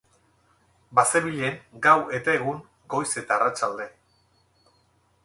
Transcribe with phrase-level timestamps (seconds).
[0.99, 2.65] Bazebilen gau eta egun,
[2.95, 3.87] goiz eta arratsalde.